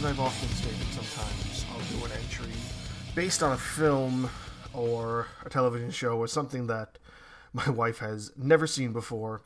as 0.00 0.06
I've 0.06 0.20
often 0.20 0.48
stated, 0.48 0.86
sometimes 0.94 1.66
I'll 1.70 1.98
do 1.98 2.04
an 2.06 2.12
entry 2.12 2.54
based 3.14 3.42
on 3.42 3.52
a 3.52 3.56
film 3.58 4.30
or 4.72 5.26
a 5.44 5.50
television 5.50 5.90
show 5.90 6.16
or 6.16 6.26
something 6.26 6.68
that 6.68 6.96
my 7.52 7.68
wife 7.68 7.98
has 7.98 8.32
never 8.34 8.66
seen 8.66 8.94
before. 8.94 9.42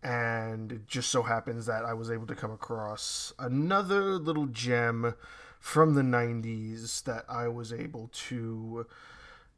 And 0.00 0.70
it 0.70 0.86
just 0.86 1.10
so 1.10 1.22
happens 1.22 1.66
that 1.66 1.84
I 1.84 1.94
was 1.94 2.12
able 2.12 2.28
to 2.28 2.34
come 2.36 2.52
across 2.52 3.32
another 3.40 4.18
little 4.18 4.46
gem 4.46 5.14
from 5.58 5.94
the 5.94 6.02
90s 6.02 7.02
that 7.02 7.24
I 7.28 7.48
was 7.48 7.72
able 7.72 8.08
to 8.28 8.86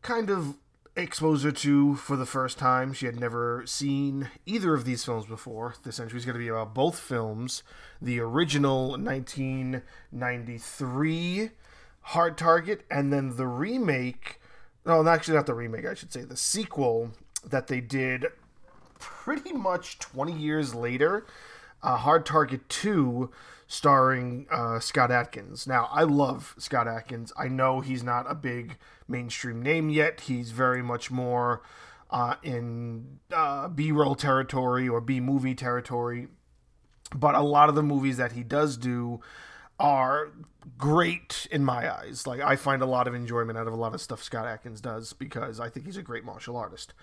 kind 0.00 0.30
of 0.30 0.56
expose 0.96 1.42
her 1.42 1.52
to 1.52 1.96
for 1.96 2.16
the 2.16 2.26
first 2.26 2.58
time. 2.58 2.92
She 2.92 3.06
had 3.06 3.18
never 3.18 3.64
seen 3.66 4.28
either 4.46 4.74
of 4.74 4.84
these 4.84 5.04
films 5.04 5.26
before. 5.26 5.74
This 5.82 5.98
entry 5.98 6.18
is 6.18 6.24
going 6.24 6.34
to 6.34 6.38
be 6.38 6.46
about 6.48 6.74
both 6.74 6.96
films 6.98 7.62
the 8.00 8.20
original 8.20 8.90
1993 8.90 11.50
Hard 12.02 12.36
Target 12.36 12.84
and 12.90 13.12
then 13.12 13.36
the 13.36 13.46
remake. 13.46 14.40
No, 14.84 15.06
actually, 15.08 15.36
not 15.36 15.46
the 15.46 15.54
remake, 15.54 15.86
I 15.86 15.94
should 15.94 16.12
say, 16.12 16.22
the 16.22 16.36
sequel 16.36 17.12
that 17.44 17.68
they 17.68 17.80
did 17.80 18.26
pretty 18.98 19.52
much 19.52 19.98
20 19.98 20.32
years 20.32 20.74
later. 20.74 21.24
Uh, 21.84 21.96
Hard 21.98 22.24
Target 22.24 22.68
2, 22.70 23.30
starring 23.66 24.46
uh, 24.50 24.80
Scott 24.80 25.10
Adkins. 25.10 25.66
Now, 25.66 25.88
I 25.92 26.04
love 26.04 26.54
Scott 26.58 26.88
Adkins. 26.88 27.30
I 27.36 27.48
know 27.48 27.80
he's 27.80 28.02
not 28.02 28.24
a 28.28 28.34
big 28.34 28.78
mainstream 29.06 29.62
name 29.62 29.90
yet. 29.90 30.22
He's 30.22 30.50
very 30.50 30.82
much 30.82 31.10
more 31.10 31.62
uh, 32.10 32.36
in 32.42 33.20
uh, 33.30 33.68
B 33.68 33.92
roll 33.92 34.14
territory 34.14 34.88
or 34.88 35.00
B 35.00 35.20
movie 35.20 35.54
territory. 35.54 36.28
But 37.14 37.34
a 37.34 37.42
lot 37.42 37.68
of 37.68 37.74
the 37.74 37.82
movies 37.82 38.16
that 38.16 38.32
he 38.32 38.42
does 38.42 38.76
do 38.76 39.20
are 39.78 40.32
great 40.78 41.46
in 41.50 41.64
my 41.64 41.92
eyes. 41.92 42.26
Like, 42.26 42.40
I 42.40 42.56
find 42.56 42.82
a 42.82 42.86
lot 42.86 43.06
of 43.08 43.14
enjoyment 43.14 43.58
out 43.58 43.66
of 43.66 43.72
a 43.72 43.76
lot 43.76 43.94
of 43.94 44.00
stuff 44.00 44.22
Scott 44.22 44.46
Adkins 44.46 44.80
does 44.80 45.12
because 45.12 45.60
I 45.60 45.68
think 45.68 45.86
he's 45.86 45.96
a 45.96 46.02
great 46.02 46.24
martial 46.24 46.56
artist. 46.56 46.94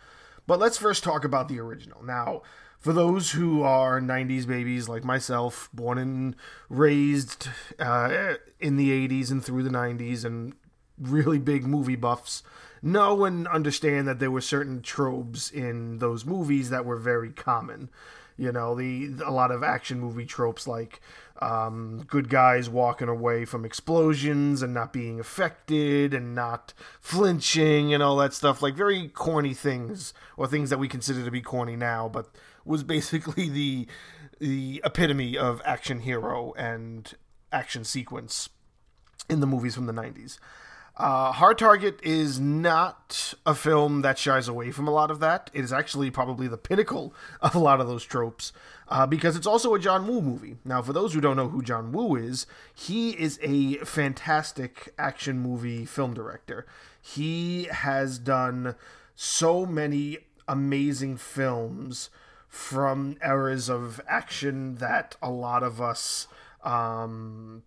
But 0.47 0.59
let's 0.59 0.77
first 0.77 1.03
talk 1.03 1.23
about 1.23 1.47
the 1.47 1.59
original. 1.59 2.03
Now, 2.03 2.42
for 2.80 2.94
those 2.94 3.31
who 3.31 3.61
are 3.61 4.02
90s 4.02 4.47
babies 4.47 4.89
like 4.89 5.03
myself, 5.03 5.69
born 5.72 5.97
and 5.97 6.36
raised 6.67 7.47
uh, 7.80 8.36
in 8.59 8.75
the 8.77 9.08
80s 9.08 9.30
and 9.30 9.44
through 9.44 9.64
the 9.64 9.69
90s, 9.69 10.25
and 10.25 10.53
really 10.97 11.39
big 11.39 11.66
movie 11.66 11.95
buffs, 11.95 12.44
know 12.81 13.23
and 13.25 13.47
understand 13.47 14.08
that 14.08 14.19
there 14.19 14.31
were 14.31 14.42
certain 14.42 14.81
tropes 14.81 15.52
in 15.52 15.99
those 15.99 16.25
movies 16.25 16.69
that 16.69 16.86
were 16.86 16.97
very 16.97 17.31
common. 17.31 17.89
You 18.42 18.52
know, 18.52 18.73
the 18.73 19.22
a 19.23 19.30
lot 19.30 19.52
of 19.52 19.61
action 19.61 20.00
movie 20.00 20.25
tropes 20.25 20.66
like 20.66 21.00
um, 21.42 22.03
good 22.08 22.28
guys 22.28 22.67
walking 22.67 23.08
away 23.08 23.45
from 23.45 23.66
explosions 23.66 24.64
and 24.64 24.73
not 24.73 24.92
being 24.92 25.20
affected 25.20 26.11
and 26.11 26.33
not 26.33 26.73
flinching 27.00 27.94
and 27.94 28.02
all 28.02 28.16
that 28.17 28.33
stuff, 28.33 28.64
like 28.64 28.73
very 28.73 29.09
corny 29.09 29.53
things 29.53 30.16
or 30.38 30.48
things 30.48 30.72
that 30.72 30.80
we 30.80 30.88
consider 30.88 31.23
to 31.23 31.30
be 31.30 31.42
corny 31.42 31.75
now, 31.75 32.09
but 32.09 32.30
was 32.66 32.83
basically 32.83 33.48
the 33.48 33.88
the 34.39 34.81
epitome 34.83 35.38
of 35.38 35.61
action 35.64 36.00
hero 36.00 36.52
and 36.58 37.14
action 37.52 37.83
sequence 37.83 38.50
in 39.30 39.39
the 39.39 39.45
movies 39.45 39.76
from 39.76 39.86
the 39.86 39.94
90s. 39.94 40.39
Uh, 40.97 41.31
Hard 41.31 41.58
Target 41.58 42.00
is 42.03 42.39
not 42.39 43.34
a 43.45 43.56
film 43.56 44.02
that 44.02 44.20
shies 44.20 44.47
away 44.47 44.72
from 44.72 44.88
a 44.88 44.92
lot 44.92 45.09
of 45.09 45.20
that. 45.22 45.50
It 45.53 45.64
is 45.64 45.72
actually 45.72 46.11
probably 46.11 46.48
the 46.48 46.58
pinnacle 46.58 47.14
of 47.42 47.56
a 47.56 47.59
lot 47.59 47.80
of 47.80 47.88
those 47.88 48.03
tropes 48.03 48.52
uh, 48.88 49.08
because 49.08 49.36
it's 49.36 49.48
also 49.48 49.73
a 49.73 49.80
John 49.80 50.06
Woo 50.06 50.21
movie. 50.21 50.58
Now, 50.66 50.82
for 50.82 50.93
those 50.93 51.14
who 51.14 51.21
don't 51.21 51.38
know 51.38 51.48
who 51.48 51.61
John 51.61 51.92
Woo 51.92 52.16
is, 52.16 52.45
he 52.73 53.11
is 53.11 53.39
a 53.42 53.76
fantastic 53.77 54.93
action 54.98 55.39
movie 55.39 55.86
film 55.86 56.14
director. 56.14 56.66
He 57.02 57.64
has 57.71 58.20
done 58.20 58.76
so 59.16 59.66
many 59.66 60.17
amazing 60.48 61.17
films 61.17 62.10
from 62.49 63.16
eras 63.23 63.70
of 63.70 64.02
action 64.08 64.76
that 64.76 65.16
a 65.21 65.32
lot 65.32 65.64
of 65.64 65.82
us 65.82 66.27
um, 66.64 67.64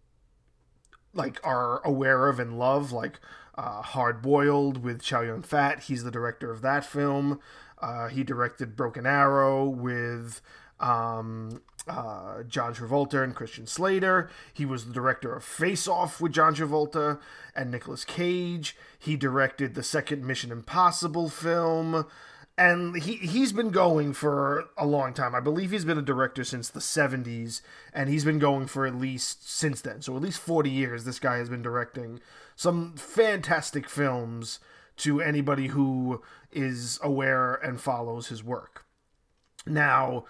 like 1.15 1.41
are 1.45 1.85
aware 1.85 2.29
of 2.29 2.39
and 2.39 2.59
love, 2.59 2.93
like 2.93 3.21
uh, 3.57 3.83
Hard 3.83 4.23
Boiled 4.23 4.83
with 4.83 5.03
Chow 5.03 5.23
Yun 5.23 5.43
Fat. 5.43 5.85
He's 5.85 6.05
the 6.05 6.11
director 6.11 6.51
of 6.51 6.61
that 6.63 6.85
film. 6.85 7.41
Uh, 7.81 8.09
he 8.09 8.25
directed 8.25 8.77
Broken 8.77 9.07
Arrow 9.07 9.65
with 9.65 10.41
um, 10.81 11.61
uh, 11.87 12.43
John 12.45 12.75
Travolta 12.75 13.23
and 13.23 13.35
Christian 13.35 13.67
Slater. 13.67 14.31
He 14.53 14.65
was 14.65 14.87
the 14.87 14.93
director 14.93 15.35
of 15.35 15.45
Face 15.45 15.87
Off 15.87 16.21
with 16.21 16.33
John 16.33 16.55
Travolta 16.55 17.21
and 17.55 17.71
Nicolas 17.71 18.05
Cage. 18.05 18.77
He 18.99 19.17
directed 19.17 19.75
the 19.75 19.83
second 19.83 20.27
Mission 20.27 20.51
Impossible 20.51 21.29
film 21.29 22.07
and 22.57 23.03
he 23.03 23.15
he's 23.15 23.53
been 23.53 23.71
going 23.71 24.13
for 24.13 24.67
a 24.77 24.87
long 24.87 25.13
time. 25.13 25.35
I 25.35 25.41
believe 25.41 25.73
he's 25.73 25.85
been 25.85 25.99
a 25.99 26.03
director 26.03 26.45
since 26.45 26.69
the 26.69 26.81
70s 26.81 27.63
and 27.93 28.09
he's 28.09 28.25
been 28.25 28.39
going 28.39 28.67
for 28.67 28.87
at 28.87 28.95
least 28.95 29.49
since 29.51 29.81
then. 29.81 30.03
So 30.03 30.17
at 30.17 30.23
least 30.23 30.39
40 30.39 30.71
years 30.71 31.05
this 31.05 31.19
guy 31.19 31.39
has 31.39 31.49
been 31.49 31.63
directing 31.63 32.21
some 32.55 32.95
fantastic 32.97 33.89
films 33.89 34.61
to 34.99 35.21
anybody 35.21 35.69
who 35.69 36.23
is 36.53 37.01
aware 37.03 37.55
and 37.55 37.81
follows 37.81 38.29
his 38.29 38.45
work. 38.45 38.85
Now, 39.67 40.25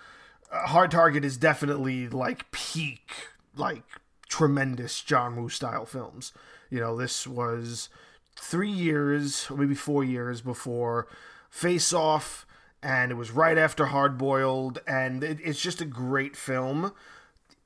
uh, 0.51 0.69
Hard 0.69 0.91
Target 0.91 1.25
is 1.25 1.37
definitely 1.37 2.09
like 2.09 2.51
peak 2.51 3.13
like 3.55 3.83
tremendous 4.31 5.03
John 5.03 5.37
Woo 5.37 5.51
style 5.51 5.85
films. 5.85 6.33
You 6.71 6.81
know, 6.81 6.97
this 6.97 7.27
was 7.27 7.91
3 8.37 8.71
years, 8.71 9.47
maybe 9.55 9.75
4 9.75 10.03
years 10.03 10.41
before 10.41 11.07
Face 11.55 11.93
Off, 11.93 12.45
and 12.83 13.13
it 13.13 13.15
was 13.15 13.31
right 13.31 13.57
after 13.57 13.87
Hard 13.87 14.19
Boiled, 14.19 14.81
and 14.89 15.23
it, 15.23 15.39
it's 15.41 15.61
just 15.61 15.81
a 15.81 15.85
great 15.85 16.35
film. 16.35 16.93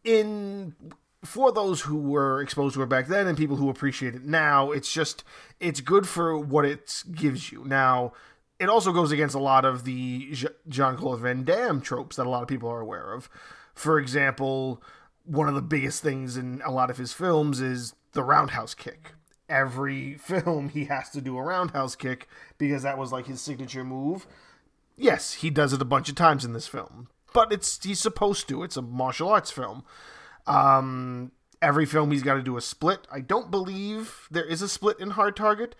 In 0.04 0.74
for 1.24 1.52
those 1.52 1.80
who 1.80 1.96
were 1.96 2.42
exposed 2.42 2.74
to 2.74 2.82
it 2.82 2.90
back 2.90 3.06
then 3.06 3.26
and 3.26 3.36
people 3.36 3.56
who 3.56 3.70
appreciate 3.70 4.14
it 4.14 4.26
now, 4.26 4.72
it's 4.72 4.92
just 4.92 5.24
it's 5.58 5.80
good 5.80 6.06
for 6.06 6.38
what 6.38 6.66
it 6.66 7.02
gives 7.12 7.50
you. 7.50 7.64
Now, 7.64 8.12
it 8.60 8.68
also 8.68 8.92
goes 8.92 9.10
against 9.10 9.34
a 9.34 9.40
lot 9.40 9.64
of 9.64 9.84
the 9.84 10.36
Jean 10.68 10.96
Claude 10.98 11.20
Van 11.20 11.44
Damme 11.44 11.80
tropes 11.80 12.16
that 12.16 12.26
a 12.26 12.30
lot 12.30 12.42
of 12.42 12.48
people 12.48 12.68
are 12.68 12.80
aware 12.80 13.14
of. 13.14 13.30
For 13.74 13.98
example, 13.98 14.82
one 15.24 15.48
of 15.48 15.54
the 15.54 15.62
biggest 15.62 16.02
things 16.02 16.36
in 16.36 16.60
a 16.62 16.70
lot 16.70 16.90
of 16.90 16.98
his 16.98 17.14
films 17.14 17.62
is 17.62 17.94
the 18.12 18.22
roundhouse 18.22 18.74
kick 18.74 19.14
every 19.48 20.14
film 20.18 20.68
he 20.70 20.86
has 20.86 21.10
to 21.10 21.20
do 21.20 21.36
a 21.36 21.42
roundhouse 21.42 21.96
kick 21.96 22.28
because 22.58 22.82
that 22.82 22.98
was 22.98 23.12
like 23.12 23.26
his 23.26 23.40
signature 23.40 23.84
move. 23.84 24.26
Yes, 24.96 25.34
he 25.34 25.50
does 25.50 25.72
it 25.72 25.82
a 25.82 25.86
bunch 25.86 26.08
of 26.08 26.16
times 26.16 26.44
in 26.44 26.52
this 26.52 26.66
film, 26.66 27.08
but 27.32 27.52
it's 27.52 27.82
he's 27.84 28.00
supposed 28.00 28.48
to. 28.48 28.64
It's 28.64 28.76
a 28.76 28.82
martial 28.82 29.28
arts 29.28 29.50
film. 29.50 29.84
Um, 30.46 31.30
every 31.62 31.86
film 31.86 32.10
he's 32.10 32.22
got 32.22 32.34
to 32.34 32.42
do 32.42 32.56
a 32.56 32.60
split. 32.60 33.06
I 33.10 33.20
don't 33.20 33.50
believe 33.50 34.26
there 34.30 34.44
is 34.44 34.62
a 34.62 34.68
split 34.68 34.98
in 34.98 35.10
Hard 35.10 35.36
Target. 35.36 35.74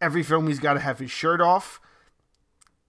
Every 0.00 0.22
film 0.22 0.46
he's 0.46 0.60
got 0.60 0.74
to 0.74 0.80
have 0.80 0.98
his 0.98 1.10
shirt 1.10 1.40
off. 1.40 1.80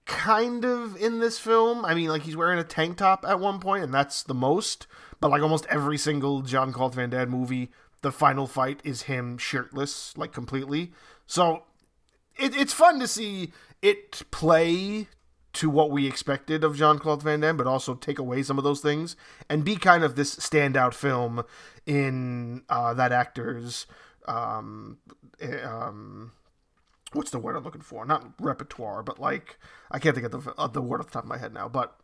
Kind 0.05 0.65
of 0.65 0.95
in 0.97 1.19
this 1.19 1.39
film. 1.39 1.85
I 1.85 1.93
mean, 1.93 2.09
like 2.09 2.23
he's 2.23 2.37
wearing 2.37 2.59
a 2.59 2.63
tank 2.63 2.97
top 2.97 3.25
at 3.27 3.39
one 3.39 3.59
point, 3.59 3.83
and 3.83 3.93
that's 3.93 4.23
the 4.23 4.33
most. 4.33 4.87
But 5.19 5.31
like 5.31 5.41
almost 5.41 5.65
every 5.67 5.97
single 5.97 6.41
John 6.41 6.73
Claude 6.73 6.95
Van 6.95 7.09
Damme 7.09 7.29
movie, 7.29 7.71
the 8.01 8.11
final 8.11 8.47
fight 8.47 8.81
is 8.83 9.03
him 9.03 9.37
shirtless, 9.37 10.17
like 10.17 10.33
completely. 10.33 10.91
So 11.25 11.63
it, 12.37 12.55
it's 12.55 12.73
fun 12.73 12.99
to 12.99 13.07
see 13.07 13.51
it 13.81 14.23
play 14.31 15.07
to 15.53 15.69
what 15.69 15.91
we 15.91 16.07
expected 16.07 16.63
of 16.63 16.77
Jean 16.77 16.97
Claude 16.97 17.23
Van 17.23 17.41
Damme, 17.41 17.57
but 17.57 17.67
also 17.67 17.93
take 17.93 18.19
away 18.19 18.41
some 18.41 18.57
of 18.57 18.63
those 18.63 18.79
things 18.79 19.15
and 19.49 19.65
be 19.65 19.75
kind 19.75 20.03
of 20.03 20.15
this 20.15 20.35
standout 20.35 20.93
film 20.93 21.43
in 21.85 22.63
uh, 22.69 22.93
that 22.93 23.11
actor's 23.11 23.85
um, 24.27 24.97
eh, 25.39 25.61
um, 25.61 26.31
what's 27.13 27.31
the 27.31 27.39
word 27.39 27.55
I'm 27.55 27.63
looking 27.63 27.81
for? 27.81 28.05
Not 28.05 28.33
repertoire, 28.39 29.03
but 29.03 29.19
like 29.19 29.57
I 29.89 29.99
can't 29.99 30.15
think 30.15 30.31
of 30.31 30.43
the, 30.43 30.51
of 30.57 30.73
the 30.73 30.81
word 30.81 31.01
off 31.01 31.07
the 31.07 31.13
top 31.13 31.23
of 31.23 31.29
my 31.29 31.37
head 31.37 31.53
now, 31.53 31.67
but 31.67 31.97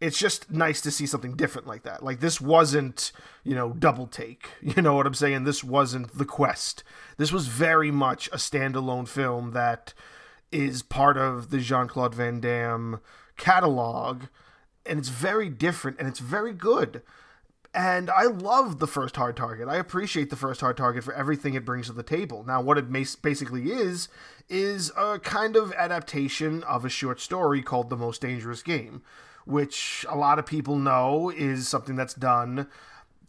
it's 0.00 0.18
just 0.18 0.50
nice 0.50 0.80
to 0.82 0.90
see 0.90 1.06
something 1.06 1.36
different 1.36 1.66
like 1.66 1.82
that. 1.84 2.02
Like 2.02 2.20
this 2.20 2.40
wasn't, 2.40 3.12
you 3.44 3.54
know, 3.54 3.72
Double 3.72 4.06
Team. 4.06 4.36
You 4.60 4.82
know 4.82 4.94
what 4.94 5.06
I'm 5.06 5.14
saying? 5.14 5.44
This 5.44 5.64
wasn't 5.64 6.16
The 6.18 6.24
Quest. 6.24 6.82
This 7.16 7.32
was 7.32 7.46
very 7.46 7.90
much 7.90 8.28
a 8.28 8.36
standalone 8.36 9.08
film 9.08 9.52
that 9.52 9.94
is 10.52 10.82
part 10.82 11.16
of 11.16 11.50
the 11.50 11.58
Jean-Claude 11.58 12.14
Van 12.14 12.40
Damme 12.40 13.00
catalog 13.36 14.24
and 14.84 14.98
it's 14.98 15.08
very 15.08 15.48
different 15.48 15.98
and 15.98 16.08
it's 16.08 16.20
very 16.20 16.52
good. 16.52 17.02
And 17.74 18.08
I 18.08 18.24
love 18.24 18.78
the 18.78 18.86
first 18.86 19.16
Hard 19.16 19.36
Target. 19.36 19.68
I 19.68 19.76
appreciate 19.76 20.30
the 20.30 20.36
first 20.36 20.62
Hard 20.62 20.78
Target 20.78 21.04
for 21.04 21.12
everything 21.12 21.52
it 21.54 21.66
brings 21.66 21.86
to 21.86 21.92
the 21.92 22.02
table. 22.02 22.42
Now, 22.42 22.62
what 22.62 22.78
it 22.78 22.90
basically 23.20 23.70
is, 23.70 24.08
is 24.48 24.90
a 24.96 25.18
kind 25.18 25.56
of 25.56 25.72
adaptation 25.74 26.62
of 26.62 26.86
a 26.86 26.88
short 26.88 27.20
story 27.20 27.60
called 27.60 27.90
The 27.90 27.96
Most 27.96 28.22
Dangerous 28.22 28.62
Game 28.62 29.02
which 29.46 30.04
a 30.08 30.16
lot 30.16 30.38
of 30.38 30.44
people 30.44 30.76
know 30.76 31.30
is 31.30 31.68
something 31.68 31.96
that's 31.96 32.14
done 32.14 32.68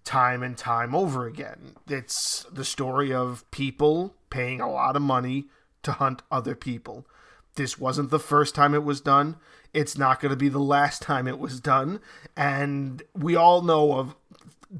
time 0.03 0.41
and 0.41 0.57
time 0.57 0.95
over 0.95 1.27
again. 1.27 1.75
It's 1.87 2.45
the 2.51 2.65
story 2.65 3.13
of 3.13 3.49
people 3.51 4.15
paying 4.29 4.59
a 4.59 4.69
lot 4.69 4.95
of 4.95 5.01
money 5.01 5.45
to 5.83 5.93
hunt 5.93 6.21
other 6.31 6.55
people. 6.55 7.05
This 7.55 7.79
wasn't 7.79 8.09
the 8.09 8.19
first 8.19 8.55
time 8.55 8.73
it 8.73 8.83
was 8.83 9.01
done. 9.01 9.35
It's 9.73 9.97
not 9.97 10.19
going 10.19 10.29
to 10.31 10.37
be 10.37 10.49
the 10.49 10.59
last 10.59 11.01
time 11.01 11.27
it 11.27 11.39
was 11.39 11.59
done. 11.59 11.99
And 12.35 13.03
we 13.13 13.35
all 13.35 13.61
know 13.61 13.93
of 13.93 14.15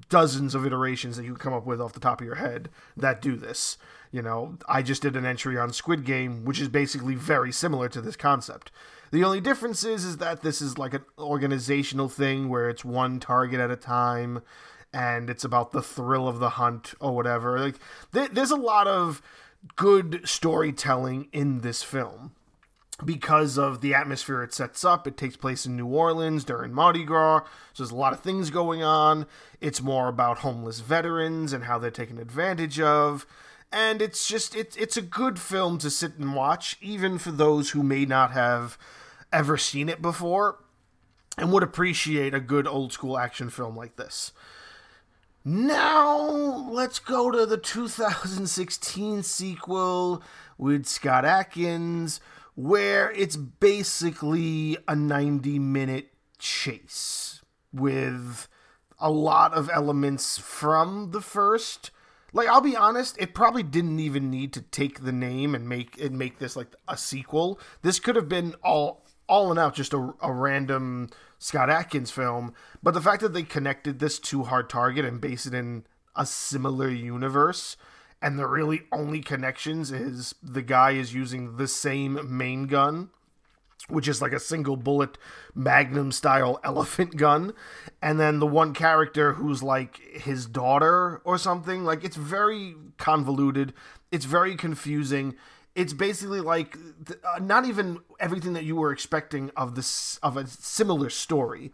dozens 0.09 0.55
of 0.55 0.65
iterations 0.65 1.17
that 1.17 1.25
you 1.25 1.35
come 1.35 1.53
up 1.53 1.65
with 1.65 1.81
off 1.81 1.93
the 1.93 1.99
top 1.99 2.21
of 2.21 2.25
your 2.25 2.35
head 2.35 2.69
that 2.95 3.21
do 3.21 3.35
this. 3.35 3.77
You 4.11 4.21
know, 4.21 4.57
I 4.67 4.81
just 4.81 5.01
did 5.01 5.15
an 5.15 5.25
entry 5.25 5.57
on 5.57 5.73
Squid 5.73 6.05
Game, 6.05 6.45
which 6.45 6.59
is 6.59 6.69
basically 6.69 7.15
very 7.15 7.51
similar 7.51 7.89
to 7.89 8.01
this 8.01 8.15
concept. 8.15 8.71
The 9.11 9.23
only 9.23 9.41
difference 9.41 9.83
is, 9.83 10.03
is 10.03 10.17
that 10.17 10.41
this 10.41 10.61
is 10.61 10.77
like 10.77 10.93
an 10.93 11.05
organizational 11.17 12.09
thing 12.09 12.49
where 12.49 12.69
it's 12.69 12.83
one 12.83 13.19
target 13.19 13.59
at 13.59 13.71
a 13.71 13.75
time 13.75 14.41
and 14.93 15.29
it's 15.29 15.43
about 15.43 15.71
the 15.71 15.81
thrill 15.81 16.27
of 16.27 16.39
the 16.39 16.51
hunt 16.51 16.93
or 16.99 17.15
whatever. 17.15 17.59
Like 17.59 17.79
th- 18.13 18.31
there's 18.31 18.51
a 18.51 18.55
lot 18.57 18.87
of 18.87 19.21
good 19.75 20.21
storytelling 20.25 21.27
in 21.31 21.59
this 21.61 21.83
film 21.83 22.31
because 23.05 23.57
of 23.57 23.81
the 23.81 23.93
atmosphere 23.93 24.43
it 24.43 24.53
sets 24.53 24.83
up. 24.83 25.05
It 25.07 25.17
takes 25.17 25.37
place 25.37 25.65
in 25.65 25.75
New 25.75 25.87
Orleans 25.87 26.43
during 26.43 26.73
Mardi 26.73 27.03
Gras. 27.03 27.41
So 27.73 27.83
there's 27.83 27.91
a 27.91 27.95
lot 27.95 28.13
of 28.13 28.21
things 28.21 28.49
going 28.49 28.83
on. 28.83 29.27
It's 29.61 29.81
more 29.81 30.07
about 30.07 30.39
homeless 30.39 30.79
veterans 30.79 31.53
and 31.53 31.65
how 31.65 31.77
they're 31.77 31.91
taken 31.91 32.17
advantage 32.17 32.79
of. 32.79 33.25
And 33.71 34.01
it's 34.01 34.27
just 34.27 34.55
it's 34.55 34.75
it's 34.77 34.97
a 34.97 35.01
good 35.01 35.39
film 35.39 35.77
to 35.79 35.89
sit 35.89 36.17
and 36.17 36.33
watch, 36.33 36.77
even 36.81 37.17
for 37.17 37.31
those 37.31 37.71
who 37.71 37.83
may 37.83 38.05
not 38.05 38.31
have 38.31 38.77
ever 39.31 39.57
seen 39.57 39.89
it 39.89 40.01
before 40.01 40.59
and 41.37 41.51
would 41.51 41.63
appreciate 41.63 42.33
a 42.33 42.39
good 42.39 42.65
old 42.65 42.93
school 42.93 43.17
action 43.17 43.49
film 43.49 43.75
like 43.75 43.97
this. 43.97 44.31
Now, 45.43 46.19
let's 46.71 46.99
go 46.99 47.31
to 47.31 47.45
the 47.45 47.57
2016 47.57 49.23
sequel 49.23 50.21
with 50.57 50.85
Scott 50.85 51.23
Adkins, 51.23 52.19
where 52.57 53.11
it's 53.11 53.35
basically 53.35 54.75
a 54.87 54.95
90 54.95 55.59
minute 55.59 56.11
chase 56.39 57.43
with 57.71 58.47
a 58.97 59.11
lot 59.11 59.53
of 59.53 59.69
elements 59.71 60.39
from 60.39 61.11
the 61.11 61.21
first. 61.21 61.91
Like 62.33 62.47
I'll 62.47 62.59
be 62.59 62.75
honest, 62.75 63.15
it 63.19 63.35
probably 63.35 63.61
didn't 63.61 63.99
even 63.99 64.31
need 64.31 64.53
to 64.53 64.61
take 64.61 65.03
the 65.03 65.11
name 65.11 65.53
and 65.53 65.69
make 65.69 66.01
and 66.01 66.17
make 66.17 66.39
this 66.39 66.55
like 66.55 66.73
a 66.87 66.97
sequel. 66.97 67.59
This 67.83 67.99
could 67.99 68.15
have 68.15 68.27
been 68.27 68.55
all 68.63 69.05
all 69.29 69.51
in 69.51 69.59
out 69.59 69.75
just 69.75 69.93
a, 69.93 70.13
a 70.19 70.33
random 70.33 71.09
Scott 71.37 71.69
Adkins 71.69 72.09
film, 72.09 72.55
but 72.81 72.95
the 72.95 73.01
fact 73.01 73.21
that 73.21 73.33
they 73.33 73.43
connected 73.43 73.99
this 73.99 74.17
to 74.17 74.45
Hard 74.45 74.67
Target 74.67 75.05
and 75.05 75.21
base 75.21 75.45
it 75.45 75.53
in 75.53 75.85
a 76.15 76.25
similar 76.25 76.89
universe, 76.89 77.77
and 78.21 78.37
the 78.37 78.47
really 78.47 78.83
only 78.91 79.21
connections 79.21 79.91
is 79.91 80.35
the 80.41 80.61
guy 80.61 80.91
is 80.91 81.13
using 81.13 81.57
the 81.57 81.67
same 81.67 82.19
main 82.37 82.67
gun, 82.67 83.09
which 83.89 84.07
is 84.07 84.21
like 84.21 84.33
a 84.33 84.39
single 84.39 84.75
bullet 84.75 85.17
magnum 85.53 86.11
style 86.11 86.59
elephant 86.63 87.15
gun, 87.15 87.53
and 88.01 88.19
then 88.19 88.39
the 88.39 88.47
one 88.47 88.73
character 88.73 89.33
who's 89.33 89.61
like 89.61 89.99
his 90.13 90.45
daughter 90.45 91.21
or 91.23 91.37
something. 91.37 91.83
Like 91.83 92.03
it's 92.03 92.17
very 92.17 92.75
convoluted, 92.97 93.73
it's 94.11 94.25
very 94.25 94.55
confusing 94.55 95.35
it's 95.77 95.93
basically 95.93 96.41
like 96.41 96.75
uh, 97.23 97.37
not 97.39 97.63
even 97.65 97.99
everything 98.19 98.53
that 98.53 98.63
you 98.63 98.75
were 98.75 98.91
expecting 98.91 99.51
of 99.55 99.75
this 99.75 100.17
of 100.23 100.35
a 100.35 100.47
similar 100.47 101.07
story. 101.07 101.71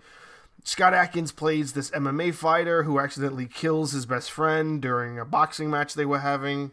Scott 0.63 0.93
Adkins 0.93 1.31
plays 1.31 1.73
this 1.73 1.91
MMA 1.91 2.33
fighter 2.33 2.83
who 2.83 2.99
accidentally 2.99 3.47
kills 3.47 3.91
his 3.91 4.05
best 4.05 4.31
friend 4.31 4.81
during 4.81 5.19
a 5.19 5.25
boxing 5.25 5.69
match 5.69 5.93
they 5.93 6.05
were 6.05 6.19
having. 6.19 6.71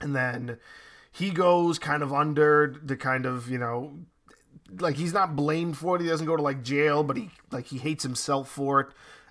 And 0.00 0.16
then 0.16 0.58
he 1.10 1.30
goes 1.30 1.78
kind 1.78 2.02
of 2.02 2.12
under 2.12 2.74
the 2.82 2.96
kind 2.96 3.26
of, 3.26 3.50
you 3.50 3.58
know, 3.58 3.98
like 4.80 4.96
he's 4.96 5.12
not 5.12 5.36
blamed 5.36 5.76
for 5.76 5.96
it. 5.96 6.02
He 6.02 6.08
doesn't 6.08 6.26
go 6.26 6.36
to 6.36 6.42
like 6.42 6.62
jail, 6.62 7.04
but 7.04 7.16
he 7.16 7.30
like 7.50 7.66
he 7.66 7.78
hates 7.78 8.02
himself 8.02 8.48
for 8.48 8.80
it. 8.80 8.86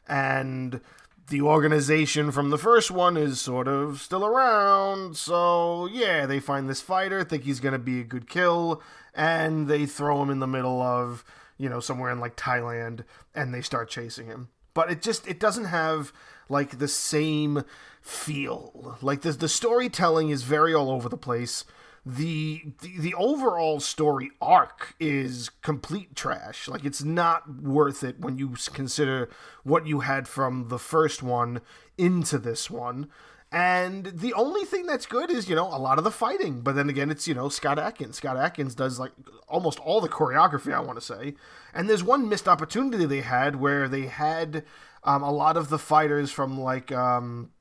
And 0.08 0.82
the 1.30 1.42
organization 1.42 2.32
from 2.32 2.52
the 2.52 2.58
first 2.58 2.92
one 2.92 3.18
is 3.18 3.42
sort 3.42 3.68
of 3.68 4.02
still 4.02 4.26
around. 4.26 5.18
So, 5.18 5.88
yeah, 5.88 6.28
they 6.28 6.40
find 6.40 6.70
this 6.70 6.82
fighter, 6.82 7.24
think 7.24 7.44
he's 7.44 7.60
going 7.60 7.74
to 7.74 7.80
be 7.80 8.02
a 8.02 8.04
good 8.04 8.30
kill, 8.30 8.82
and 9.16 9.68
they 9.68 9.86
throw 9.86 10.22
him 10.22 10.30
in 10.30 10.40
the 10.40 10.48
middle 10.48 10.82
of, 10.82 11.24
you 11.62 11.70
know, 11.70 11.80
somewhere 11.80 12.12
in 12.12 12.20
like 12.20 12.36
Thailand 12.36 13.04
and 13.36 13.54
they 13.54 13.62
start 13.62 13.90
chasing 13.90 14.26
him. 14.26 14.50
But 14.74 14.90
it 14.90 15.02
just 15.02 15.28
it 15.28 15.40
doesn't 15.40 15.66
have 15.66 16.12
like 16.50 16.80
the 16.80 16.88
same 16.88 17.64
feel. 18.02 18.98
Like 19.02 19.22
the 19.22 19.32
the 19.32 19.48
storytelling 19.48 20.30
is 20.30 20.44
very 20.44 20.74
all 20.74 20.90
over 20.90 21.08
the 21.08 21.18
place 21.18 21.64
the, 22.06 22.64
the 22.82 22.98
the 22.98 23.14
overall 23.14 23.80
story 23.80 24.32
arc 24.42 24.96
is 25.00 25.50
complete 25.62 26.16
trash. 26.16 26.68
Like 26.68 26.84
it's 26.84 27.04
not 27.04 27.62
worth 27.62 28.04
it 28.04 28.20
when 28.20 28.38
you 28.38 28.56
consider 28.74 29.30
what 29.64 29.86
you 29.86 30.00
had 30.00 30.28
from 30.28 30.70
the 30.70 30.80
first 30.80 31.22
one 31.22 31.62
into 31.98 32.40
this 32.40 32.72
one. 32.72 33.08
And 33.52 34.06
the 34.06 34.34
only 34.34 34.64
thing 34.64 34.86
that's 34.86 35.06
good 35.06 35.30
is, 35.30 35.50
you 35.50 35.56
know, 35.56 35.68
a 35.68 35.78
lot 35.78 35.98
of 35.98 36.06
the 36.06 36.12
fighting. 36.12 36.62
But 36.62 36.76
then 36.76 36.90
again, 36.90 37.12
it's, 37.12 37.28
you 37.28 37.34
know, 37.34 37.50
Scott 37.50 37.78
Adkins. 37.78 38.16
Scott 38.16 38.38
Adkins 38.38 38.76
does 38.76 38.98
like 38.98 39.12
almost 39.50 39.80
all 39.80 40.00
the 40.00 40.08
choreography, 40.08 40.74
I 40.74 40.80
want 40.80 40.98
to 40.98 41.06
say. 41.06 41.36
And 41.74 41.90
there's 41.90 42.04
one 42.04 42.30
missed 42.30 42.48
opportunity 42.48 43.06
they 43.06 43.22
had 43.22 43.58
where 43.58 43.90
they 43.90 44.06
had 44.06 44.64
um, 45.04 45.22
a 45.22 45.32
lot 45.32 45.58
of 45.58 45.68
the 45.68 45.80
fighters 45.80 46.32
from 46.32 46.60
like, 46.60 46.94
um, 46.94 47.52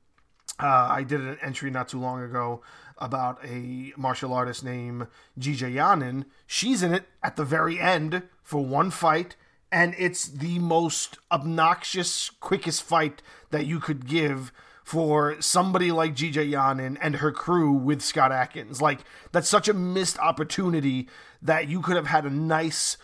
uh, 0.61 0.87
I 0.91 1.03
did 1.03 1.19
an 1.19 1.37
entry 1.41 1.69
not 1.69 1.89
too 1.89 1.99
long 1.99 2.21
ago 2.21 2.61
about 2.97 3.43
a 3.43 3.91
martial 3.97 4.31
artist 4.33 4.63
named 4.63 5.07
JeeJa 5.37 5.73
Yanin. 5.73 6.23
She's 6.45 6.83
in 6.83 6.93
it 6.93 7.05
at 7.21 7.35
the 7.35 7.43
very 7.43 7.79
end 7.79 8.23
for 8.43 8.63
one 8.63 8.91
fight, 8.91 9.35
and 9.71 9.95
it's 9.97 10.25
the 10.25 10.59
most 10.59 11.17
obnoxious, 11.31 12.29
quickest 12.29 12.83
fight 12.83 13.21
that 13.49 13.65
you 13.65 13.79
could 13.79 14.07
give 14.07 14.53
for 14.91 15.39
somebody 15.39 15.89
like 15.89 16.13
JeeJa 16.13 16.51
Yanin 16.51 16.97
and 16.99 17.15
her 17.15 17.31
crew 17.31 17.71
with 17.71 18.01
Scott 18.01 18.33
Adkins. 18.33 18.81
Like, 18.81 18.99
that's 19.31 19.47
such 19.47 19.69
a 19.69 19.73
missed 19.73 20.19
opportunity 20.19 21.07
that 21.41 21.69
you 21.69 21.81
could 21.81 21.95
have 21.95 22.07
had 22.07 22.25
a 22.25 22.29
nice 22.29 22.97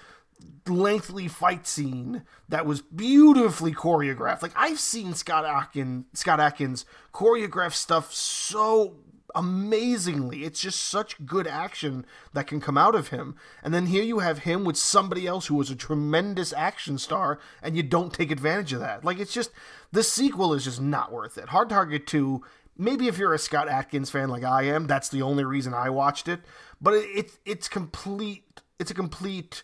lengthy 0.67 1.29
fight 1.29 1.65
scene 1.65 2.24
that 2.50 2.65
was 2.65 2.82
beautifully 2.82 3.72
choreographed. 3.72 4.41
Like 4.41 4.51
I've 4.53 4.82
seen 4.82 5.13
Scott 5.13 5.46
Adkins, 5.46 6.03
Scott 6.12 6.41
Adkins 6.41 6.86
choreograph 7.13 7.72
stuff 7.72 8.13
so 8.13 8.98
amazingly. 9.38 10.44
It's 10.44 10.60
just 10.60 10.84
such 10.84 11.24
good 11.24 11.46
action 11.46 12.08
that 12.34 12.48
can 12.48 12.60
come 12.60 12.77
out 12.77 12.96
of 12.96 13.10
him. 13.10 13.36
And 13.63 13.72
then 13.72 13.86
here 13.86 14.01
you 14.01 14.20
have 14.20 14.39
him 14.39 14.65
with 14.65 14.77
somebody 14.77 15.27
else 15.27 15.46
who 15.46 15.56
was 15.56 15.70
a 15.70 15.75
tremendous 15.75 16.51
action 16.53 16.98
star, 16.98 17.39
and 17.62 17.77
you 17.77 17.84
don't 17.84 18.12
take 18.12 18.32
advantage 18.32 18.74
of 18.74 18.79
that. 18.79 19.06
Like, 19.06 19.20
it's 19.20 19.34
just, 19.34 19.51
the 19.91 20.01
sequel 20.01 20.56
is 20.56 20.63
just 20.63 20.82
not 20.82 21.12
worth 21.12 21.38
it. 21.38 21.50
Hard 21.50 21.70
Target 21.70 22.08
2, 22.08 22.44
maybe 22.79 23.08
if 23.08 23.20
you're 23.20 23.36
a 23.36 23.39
Scott 23.39 23.70
Adkins 23.70 24.10
fan 24.10 24.29
like 24.29 24.44
I 24.44 24.63
am, 24.63 24.88
that's 24.88 25.10
the 25.10 25.22
only 25.22 25.46
reason 25.46 25.72
I 25.72 25.91
watched 25.91 26.27
it. 26.27 26.39
But 26.82 26.96
it, 26.96 27.06
it 27.15 27.32
it's 27.46 27.67
complete, 27.67 28.62
it's 28.79 28.89
a 28.91 28.96
complete, 28.96 29.62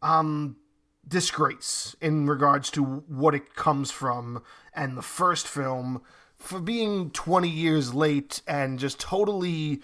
um, 0.00 0.56
disgrace 1.06 1.96
in 2.00 2.26
regards 2.26 2.70
to 2.70 2.82
what 2.82 3.34
it 3.34 3.54
comes 3.54 3.90
from 3.90 4.42
and 4.72 4.96
the 4.96 5.02
first 5.02 5.48
film 5.48 6.02
for 6.40 6.58
being 6.58 7.10
20 7.10 7.48
years 7.48 7.94
late 7.94 8.42
and 8.48 8.78
just 8.78 8.98
totally 8.98 9.80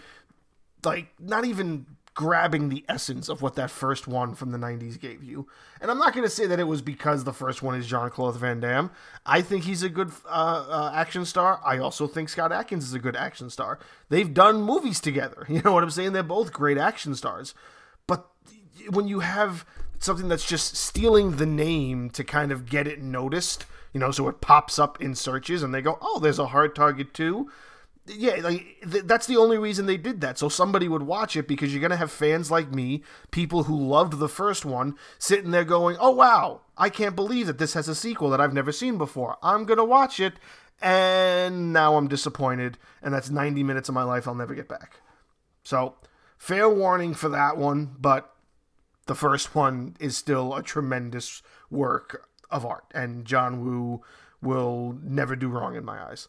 like 0.85 1.09
not 1.21 1.45
even 1.45 1.87
grabbing 2.15 2.71
the 2.71 2.83
essence 2.89 3.29
of 3.29 3.43
what 3.43 3.57
that 3.57 3.71
first 3.71 4.09
one 4.09 4.35
from 4.35 4.51
the 4.51 4.57
90s 4.57 4.99
gave 4.99 5.23
you. 5.23 5.47
And 5.83 5.91
I'm 5.91 5.99
not 5.99 6.15
going 6.15 6.25
to 6.25 6.35
say 6.35 6.47
that 6.47 6.59
it 6.59 6.65
was 6.65 6.81
because 6.81 7.25
the 7.25 7.33
first 7.33 7.63
one 7.63 7.75
is 7.79 7.87
Jean 7.87 8.09
Claude 8.09 8.37
Van 8.39 8.59
Damme. 8.59 8.91
I 9.27 9.43
think 9.43 9.65
he's 9.65 9.83
a 9.83 9.91
good 9.91 10.11
uh, 10.25 10.65
uh, 10.67 10.93
action 10.95 11.27
star. 11.27 11.61
I 11.63 11.77
also 11.77 12.07
think 12.07 12.31
Scott 12.31 12.53
Adkins 12.53 12.85
is 12.85 12.95
a 12.95 12.99
good 12.99 13.17
action 13.17 13.51
star. 13.51 13.79
They've 14.09 14.33
done 14.33 14.63
movies 14.63 14.99
together. 14.99 15.47
You 15.57 15.63
know 15.63 15.73
what 15.73 15.85
I'm 15.85 15.91
saying? 15.91 16.13
They're 16.13 16.23
both 16.23 16.53
great 16.53 16.79
action 16.79 17.15
stars. 17.15 17.55
But 18.07 18.27
when 18.91 19.09
you 19.09 19.21
have 19.21 19.67
something 19.99 20.29
that's 20.29 20.47
just 20.47 20.77
stealing 20.77 21.37
the 21.37 21.47
name 21.47 22.11
to 22.11 22.25
kind 22.25 22.53
of 22.53 22.67
get 22.67 22.87
it 22.87 23.03
noticed 23.03 23.67
you 23.97 24.01
know, 24.01 24.11
so 24.11 24.29
it 24.29 24.43
pops 24.43 24.79
up 24.79 25.01
in 25.01 25.15
searches 25.15 25.63
and 25.63 25.73
they 25.73 25.81
go, 25.81 25.97
oh, 26.03 26.19
there's 26.19 26.39
a 26.39 26.49
hard 26.49 26.77
target 26.77 27.15
too. 27.15 27.51
Yeah, 28.05 28.35
like 28.43 28.77
th- 28.93 29.05
that's 29.05 29.27
the 29.27 29.39
only 29.39 29.57
reason 29.57 29.87
they 29.87 29.97
did 29.97 30.21
that. 30.21 30.37
So 30.37 30.51
somebody 30.51 30.87
would 30.87 31.05
watch 31.05 31.35
it 31.35 31.49
because 31.49 31.73
you're 31.73 31.81
gonna 31.81 31.97
have 31.97 32.13
fans 32.13 32.51
like 32.51 32.75
me, 32.75 33.03
people 33.31 33.63
who 33.63 33.75
loved 33.75 34.19
the 34.19 34.29
first 34.29 34.67
one, 34.67 34.97
sitting 35.19 35.51
there 35.51 35.65
going, 35.65 35.97
"Oh 35.99 36.11
wow, 36.11 36.61
I 36.77 36.91
can't 36.91 37.17
believe 37.17 37.47
that 37.47 37.57
this 37.57 37.73
has 37.73 37.89
a 37.89 37.95
sequel 37.95 38.29
that 38.29 38.41
I've 38.41 38.53
never 38.53 38.71
seen 38.71 38.99
before. 38.99 39.39
I'm 39.43 39.65
gonna 39.65 39.83
watch 39.83 40.21
it." 40.21 40.35
And 40.83 41.73
now 41.73 41.97
I'm 41.97 42.07
disappointed, 42.07 42.77
and 43.01 43.15
that's 43.15 43.31
90 43.31 43.63
minutes 43.63 43.89
of 43.89 43.95
my 43.95 44.03
life 44.03 44.29
I'll 44.29 44.35
never 44.35 44.55
get 44.55 44.69
back. 44.69 45.01
So, 45.65 45.95
fair 46.37 46.69
warning 46.69 47.15
for 47.15 47.31
that 47.31 47.57
one, 47.57 47.97
but 47.99 48.36
the 49.07 49.15
first 49.15 49.55
one 49.55 49.97
is 49.99 50.17
still 50.17 50.55
a 50.55 50.63
tremendous 50.63 51.43
work 51.71 52.29
of 52.51 52.65
art, 52.65 52.85
and 52.95 53.25
John 53.25 53.65
Woo 53.65 54.03
will 54.43 54.99
never 55.03 55.35
do 55.35 55.49
wrong 55.49 55.77
in 55.77 55.85
my 55.85 56.03
eyes. 56.03 56.29